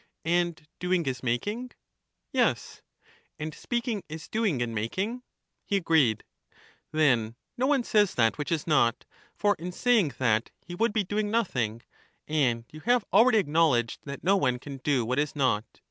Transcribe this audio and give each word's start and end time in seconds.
And 0.25 0.65
doing 0.79 1.05
is 1.05 1.21
making? 1.21 1.73
Yes. 2.33 2.81
And 3.37 3.53
speaking 3.53 4.01
is 4.09 4.27
doing 4.27 4.59
and 4.59 4.73
making? 4.73 5.21
He 5.63 5.77
agreed. 5.77 6.23
Then 6.91 7.35
no 7.55 7.67
one 7.67 7.83
says 7.83 8.15
that 8.15 8.39
which 8.39 8.51
is 8.51 8.65
not, 8.65 9.05
for 9.35 9.53
in 9.59 9.71
saying 9.71 10.13
that, 10.17 10.49
he 10.65 10.73
would 10.73 10.91
be 10.91 11.03
doing 11.03 11.29
nothing; 11.29 11.83
and 12.27 12.65
you 12.71 12.79
have 12.79 13.05
already 13.13 13.37
acknowledged 13.37 13.99
that 14.05 14.23
no 14.23 14.35
one 14.37 14.57
can 14.57 14.77
do 14.77 15.05
what 15.05 15.19
is 15.19 15.35
not. 15.35 15.65